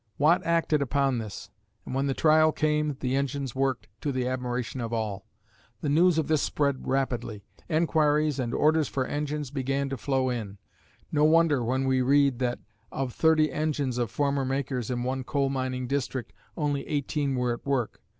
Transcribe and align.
Watt 0.17 0.43
acted 0.43 0.81
upon 0.81 1.19
this, 1.19 1.51
and 1.85 1.93
when 1.93 2.07
the 2.07 2.15
trial 2.15 2.51
came 2.51 2.97
the 3.01 3.15
engines 3.15 3.53
worked 3.53 3.87
"to 4.01 4.11
the 4.11 4.27
admiration 4.27 4.81
of 4.81 4.91
all." 4.91 5.27
The 5.81 5.89
news 5.89 6.17
of 6.17 6.27
this 6.27 6.41
spread 6.41 6.87
rapidly. 6.87 7.43
Enquiries 7.69 8.39
and 8.39 8.51
orders 8.51 8.87
for 8.87 9.05
engines 9.05 9.51
began 9.51 9.89
to 9.89 9.97
flow 9.97 10.31
in. 10.31 10.57
No 11.11 11.23
wonder 11.23 11.63
when 11.63 11.85
we 11.85 12.01
read 12.01 12.39
that 12.39 12.57
of 12.91 13.13
thirty 13.13 13.51
engines 13.51 13.99
of 13.99 14.09
former 14.09 14.43
makers 14.43 14.89
in 14.89 15.03
one 15.03 15.23
coal 15.23 15.49
mining 15.51 15.85
district 15.85 16.33
only 16.57 16.87
eighteen 16.87 17.35
were 17.35 17.53
at 17.53 17.63
work. 17.63 18.01